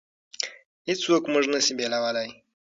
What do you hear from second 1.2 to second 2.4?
موږ نشي بېلولی.